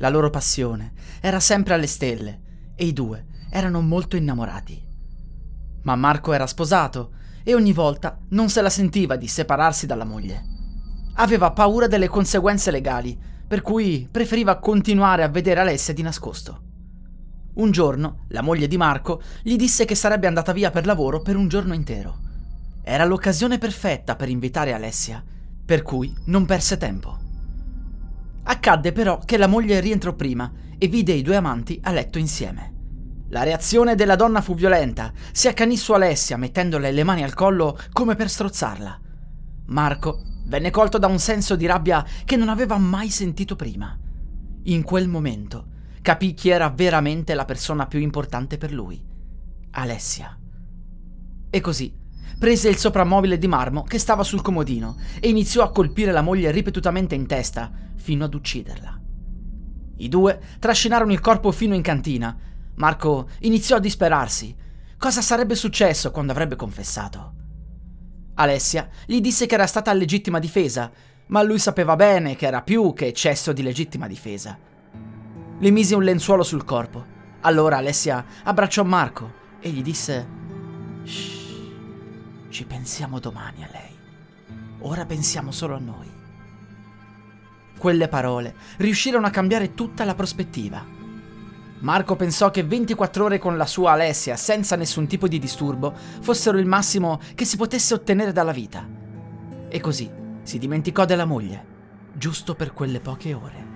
La 0.00 0.08
loro 0.08 0.30
passione 0.30 0.92
era 1.20 1.40
sempre 1.40 1.74
alle 1.74 1.86
stelle 1.86 2.40
e 2.74 2.86
i 2.86 2.94
due 2.94 3.26
erano 3.50 3.82
molto 3.82 4.16
innamorati. 4.16 4.82
Ma 5.82 5.94
Marco 5.94 6.32
era 6.32 6.46
sposato 6.46 7.12
e 7.42 7.54
ogni 7.54 7.74
volta 7.74 8.18
non 8.30 8.48
se 8.48 8.62
la 8.62 8.70
sentiva 8.70 9.16
di 9.16 9.28
separarsi 9.28 9.84
dalla 9.84 10.04
moglie. 10.04 10.42
Aveva 11.16 11.52
paura 11.52 11.86
delle 11.86 12.08
conseguenze 12.08 12.70
legali, 12.70 13.18
per 13.46 13.60
cui 13.60 14.08
preferiva 14.10 14.58
continuare 14.58 15.22
a 15.22 15.28
vedere 15.28 15.60
Alessia 15.60 15.92
di 15.92 16.02
nascosto. 16.02 16.62
Un 17.54 17.70
giorno 17.70 18.24
la 18.28 18.40
moglie 18.40 18.68
di 18.68 18.78
Marco 18.78 19.20
gli 19.42 19.56
disse 19.56 19.84
che 19.84 19.94
sarebbe 19.94 20.26
andata 20.26 20.52
via 20.52 20.70
per 20.70 20.86
lavoro 20.86 21.20
per 21.20 21.36
un 21.36 21.46
giorno 21.46 21.74
intero. 21.74 22.18
Era 22.82 23.04
l'occasione 23.04 23.58
perfetta 23.58 24.16
per 24.16 24.30
invitare 24.30 24.72
Alessia, 24.72 25.22
per 25.62 25.82
cui 25.82 26.14
non 26.26 26.46
perse 26.46 26.78
tempo. 26.78 27.19
Accadde 28.42 28.92
però 28.92 29.18
che 29.18 29.36
la 29.36 29.46
moglie 29.46 29.80
rientrò 29.80 30.14
prima 30.14 30.50
e 30.78 30.88
vide 30.88 31.12
i 31.12 31.22
due 31.22 31.36
amanti 31.36 31.78
a 31.82 31.92
letto 31.92 32.18
insieme. 32.18 32.74
La 33.28 33.44
reazione 33.44 33.94
della 33.94 34.16
donna 34.16 34.40
fu 34.40 34.54
violenta. 34.54 35.12
Si 35.30 35.46
accanì 35.46 35.76
su 35.76 35.92
Alessia, 35.92 36.36
mettendole 36.36 36.90
le 36.90 37.04
mani 37.04 37.22
al 37.22 37.34
collo 37.34 37.78
come 37.92 38.16
per 38.16 38.28
strozzarla. 38.28 39.00
Marco 39.66 40.22
venne 40.46 40.70
colto 40.70 40.98
da 40.98 41.06
un 41.06 41.18
senso 41.18 41.54
di 41.54 41.66
rabbia 41.66 42.04
che 42.24 42.36
non 42.36 42.48
aveva 42.48 42.76
mai 42.76 43.08
sentito 43.08 43.54
prima. 43.54 43.96
In 44.64 44.82
quel 44.82 45.06
momento 45.06 45.66
capì 46.02 46.34
chi 46.34 46.48
era 46.48 46.70
veramente 46.70 47.34
la 47.34 47.44
persona 47.44 47.86
più 47.86 48.00
importante 48.00 48.58
per 48.58 48.72
lui, 48.72 49.00
Alessia. 49.70 50.36
E 51.50 51.60
così 51.60 51.99
prese 52.38 52.68
il 52.68 52.76
soprammobile 52.76 53.38
di 53.38 53.46
marmo 53.46 53.82
che 53.82 53.98
stava 53.98 54.22
sul 54.22 54.42
comodino 54.42 54.96
e 55.20 55.28
iniziò 55.28 55.62
a 55.62 55.70
colpire 55.70 56.12
la 56.12 56.22
moglie 56.22 56.50
ripetutamente 56.50 57.14
in 57.14 57.26
testa 57.26 57.70
fino 57.96 58.24
ad 58.24 58.34
ucciderla. 58.34 59.00
I 59.96 60.08
due 60.08 60.40
trascinarono 60.58 61.12
il 61.12 61.20
corpo 61.20 61.52
fino 61.52 61.74
in 61.74 61.82
cantina. 61.82 62.36
Marco 62.76 63.28
iniziò 63.40 63.76
a 63.76 63.80
disperarsi. 63.80 64.56
Cosa 64.96 65.20
sarebbe 65.20 65.54
successo 65.54 66.10
quando 66.10 66.32
avrebbe 66.32 66.56
confessato? 66.56 67.34
Alessia 68.34 68.88
gli 69.04 69.20
disse 69.20 69.44
che 69.44 69.54
era 69.54 69.66
stata 69.66 69.92
legittima 69.92 70.38
difesa, 70.38 70.90
ma 71.26 71.42
lui 71.42 71.58
sapeva 71.58 71.96
bene 71.96 72.36
che 72.36 72.46
era 72.46 72.62
più 72.62 72.94
che 72.94 73.06
eccesso 73.08 73.52
di 73.52 73.62
legittima 73.62 74.06
difesa. 74.06 74.58
Le 75.58 75.70
mise 75.70 75.94
un 75.94 76.02
lenzuolo 76.02 76.42
sul 76.42 76.64
corpo. 76.64 77.18
Allora 77.42 77.76
Alessia 77.76 78.24
abbracciò 78.44 78.82
Marco 78.84 79.32
e 79.60 79.68
gli 79.68 79.82
disse: 79.82 80.26
Shh, 81.04 81.39
ci 82.50 82.66
pensiamo 82.66 83.18
domani 83.20 83.62
a 83.64 83.68
lei. 83.70 83.96
Ora 84.80 85.06
pensiamo 85.06 85.52
solo 85.52 85.76
a 85.76 85.78
noi. 85.78 86.10
Quelle 87.78 88.08
parole 88.08 88.54
riuscirono 88.78 89.26
a 89.26 89.30
cambiare 89.30 89.74
tutta 89.74 90.04
la 90.04 90.14
prospettiva. 90.14 90.84
Marco 91.78 92.16
pensò 92.16 92.50
che 92.50 92.62
24 92.62 93.24
ore 93.24 93.38
con 93.38 93.56
la 93.56 93.64
sua 93.64 93.92
Alessia, 93.92 94.36
senza 94.36 94.76
nessun 94.76 95.06
tipo 95.06 95.28
di 95.28 95.38
disturbo, 95.38 95.94
fossero 96.20 96.58
il 96.58 96.66
massimo 96.66 97.20
che 97.34 97.46
si 97.46 97.56
potesse 97.56 97.94
ottenere 97.94 98.32
dalla 98.32 98.52
vita. 98.52 98.86
E 99.68 99.80
così 99.80 100.10
si 100.42 100.58
dimenticò 100.58 101.06
della 101.06 101.24
moglie, 101.24 101.64
giusto 102.12 102.54
per 102.54 102.74
quelle 102.74 103.00
poche 103.00 103.32
ore. 103.32 103.68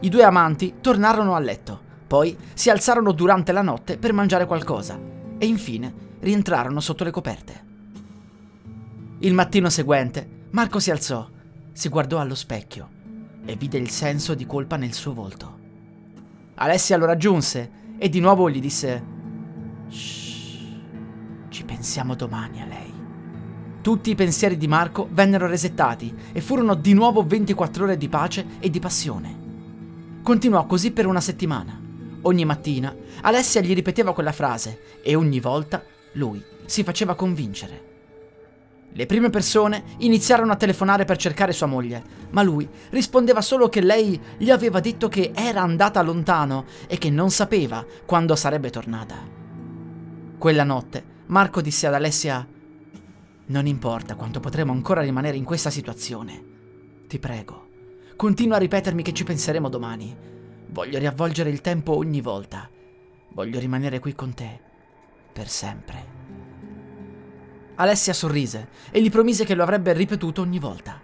I 0.00 0.08
due 0.10 0.24
amanti 0.24 0.74
tornarono 0.80 1.34
a 1.34 1.38
letto, 1.38 1.80
poi 2.06 2.36
si 2.52 2.68
alzarono 2.68 3.12
durante 3.12 3.52
la 3.52 3.62
notte 3.62 3.96
per 3.96 4.12
mangiare 4.12 4.44
qualcosa 4.44 5.00
e 5.38 5.46
infine 5.46 6.10
rientrarono 6.20 6.80
sotto 6.80 7.04
le 7.04 7.10
coperte. 7.10 7.70
Il 9.24 9.34
mattino 9.34 9.70
seguente 9.70 10.48
Marco 10.50 10.80
si 10.80 10.90
alzò, 10.90 11.28
si 11.70 11.88
guardò 11.88 12.18
allo 12.18 12.34
specchio 12.34 12.88
e 13.44 13.54
vide 13.54 13.78
il 13.78 13.88
senso 13.88 14.34
di 14.34 14.46
colpa 14.46 14.74
nel 14.74 14.92
suo 14.92 15.14
volto. 15.14 15.58
Alessia 16.54 16.96
lo 16.96 17.04
raggiunse 17.04 17.70
e 17.98 18.08
di 18.08 18.18
nuovo 18.18 18.50
gli 18.50 18.58
disse 18.58 19.04
Shh, 19.86 20.58
ci 21.50 21.64
pensiamo 21.64 22.16
domani 22.16 22.62
a 22.62 22.66
lei. 22.66 22.92
Tutti 23.80 24.10
i 24.10 24.16
pensieri 24.16 24.56
di 24.56 24.66
Marco 24.66 25.06
vennero 25.12 25.46
resettati 25.46 26.12
e 26.32 26.40
furono 26.40 26.74
di 26.74 26.92
nuovo 26.92 27.24
24 27.24 27.84
ore 27.84 27.96
di 27.96 28.08
pace 28.08 28.44
e 28.58 28.70
di 28.70 28.80
passione. 28.80 29.36
Continuò 30.24 30.66
così 30.66 30.90
per 30.90 31.06
una 31.06 31.20
settimana. 31.20 31.80
Ogni 32.22 32.44
mattina 32.44 32.92
Alessia 33.20 33.60
gli 33.60 33.72
ripeteva 33.72 34.14
quella 34.14 34.32
frase 34.32 35.00
e 35.00 35.14
ogni 35.14 35.38
volta 35.38 35.80
lui 36.14 36.42
si 36.64 36.82
faceva 36.82 37.14
convincere. 37.14 37.91
Le 38.94 39.06
prime 39.06 39.30
persone 39.30 39.84
iniziarono 39.98 40.52
a 40.52 40.56
telefonare 40.56 41.06
per 41.06 41.16
cercare 41.16 41.52
sua 41.52 41.66
moglie, 41.66 42.02
ma 42.30 42.42
lui 42.42 42.68
rispondeva 42.90 43.40
solo 43.40 43.68
che 43.68 43.80
lei 43.80 44.20
gli 44.36 44.50
aveva 44.50 44.80
detto 44.80 45.08
che 45.08 45.32
era 45.34 45.62
andata 45.62 46.02
lontano 46.02 46.66
e 46.86 46.98
che 46.98 47.08
non 47.08 47.30
sapeva 47.30 47.84
quando 48.04 48.36
sarebbe 48.36 48.68
tornata. 48.68 49.16
Quella 50.36 50.64
notte 50.64 51.04
Marco 51.26 51.62
disse 51.62 51.86
ad 51.86 51.94
Alessia 51.94 52.46
Non 53.46 53.66
importa 53.66 54.14
quanto 54.14 54.40
potremo 54.40 54.72
ancora 54.72 55.00
rimanere 55.00 55.38
in 55.38 55.44
questa 55.44 55.70
situazione. 55.70 56.50
Ti 57.08 57.18
prego, 57.18 57.68
continua 58.16 58.56
a 58.56 58.60
ripetermi 58.60 59.02
che 59.02 59.14
ci 59.14 59.24
penseremo 59.24 59.70
domani. 59.70 60.14
Voglio 60.68 60.98
riavvolgere 60.98 61.48
il 61.48 61.62
tempo 61.62 61.96
ogni 61.96 62.20
volta. 62.20 62.68
Voglio 63.30 63.58
rimanere 63.58 63.98
qui 64.00 64.14
con 64.14 64.34
te 64.34 64.60
per 65.32 65.48
sempre. 65.48 66.11
Alessia 67.76 68.12
sorrise 68.12 68.68
e 68.90 69.00
gli 69.00 69.10
promise 69.10 69.44
che 69.44 69.54
lo 69.54 69.62
avrebbe 69.62 69.92
ripetuto 69.92 70.42
ogni 70.42 70.58
volta. 70.58 71.00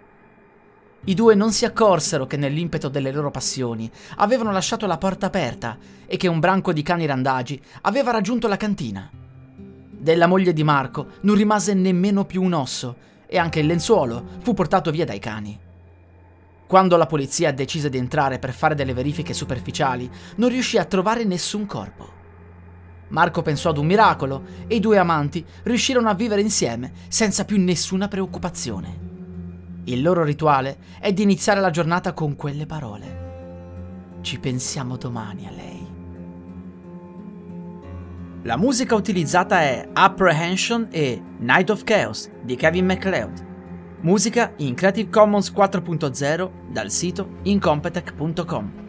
I 1.05 1.13
due 1.13 1.33
non 1.33 1.51
si 1.51 1.65
accorsero 1.65 2.27
che 2.27 2.37
nell'impeto 2.37 2.89
delle 2.89 3.11
loro 3.11 3.31
passioni 3.31 3.89
avevano 4.17 4.51
lasciato 4.51 4.85
la 4.85 4.97
porta 4.97 5.27
aperta 5.27 5.77
e 6.05 6.17
che 6.17 6.27
un 6.27 6.39
branco 6.39 6.73
di 6.73 6.83
cani 6.83 7.05
randagi 7.05 7.59
aveva 7.81 8.11
raggiunto 8.11 8.47
la 8.47 8.57
cantina. 8.57 9.09
Della 9.89 10.27
moglie 10.27 10.53
di 10.53 10.63
Marco 10.63 11.07
non 11.21 11.35
rimase 11.35 11.73
nemmeno 11.73 12.25
più 12.25 12.43
un 12.43 12.53
osso 12.53 12.95
e 13.25 13.37
anche 13.37 13.59
il 13.59 13.65
lenzuolo 13.65 14.25
fu 14.41 14.53
portato 14.53 14.91
via 14.91 15.05
dai 15.05 15.19
cani. 15.19 15.59
Quando 16.67 16.97
la 16.97 17.07
polizia 17.07 17.51
decise 17.51 17.89
di 17.89 17.97
entrare 17.97 18.37
per 18.37 18.53
fare 18.53 18.75
delle 18.75 18.93
verifiche 18.93 19.33
superficiali, 19.33 20.09
non 20.35 20.49
riuscì 20.49 20.77
a 20.77 20.85
trovare 20.85 21.23
nessun 21.23 21.65
corpo. 21.65 22.08
Marco 23.09 23.41
pensò 23.41 23.69
ad 23.69 23.77
un 23.77 23.85
miracolo 23.85 24.43
e 24.67 24.75
i 24.75 24.79
due 24.79 24.97
amanti 24.97 25.45
riuscirono 25.63 26.09
a 26.09 26.13
vivere 26.13 26.41
insieme 26.41 26.91
senza 27.07 27.45
più 27.45 27.59
nessuna 27.59 28.07
preoccupazione. 28.07 29.07
Il 29.85 30.01
loro 30.01 30.23
rituale 30.23 30.77
è 30.99 31.11
di 31.11 31.23
iniziare 31.23 31.59
la 31.59 31.71
giornata 31.71 32.13
con 32.13 32.35
quelle 32.35 32.65
parole. 32.65 34.17
Ci 34.21 34.39
pensiamo 34.39 34.97
domani 34.97 35.47
a 35.47 35.51
lei. 35.51 35.87
La 38.43 38.55
musica 38.55 38.95
utilizzata 38.95 39.61
è 39.61 39.89
Apprehension 39.91 40.87
e 40.91 41.21
Night 41.39 41.69
of 41.69 41.83
Chaos 41.83 42.29
di 42.41 42.55
Kevin 42.55 42.85
MacLeod. 42.85 43.47
Musica 44.01 44.53
in 44.57 44.75
Creative 44.75 45.09
Commons 45.09 45.51
4.0 45.51 46.51
dal 46.71 46.89
sito 46.89 47.37
incompetech.com. 47.43 48.88